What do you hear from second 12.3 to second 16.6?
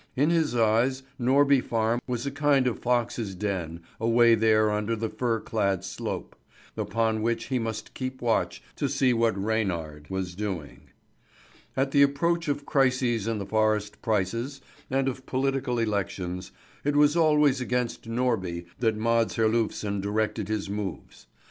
of crises in forest prices, and of political elections,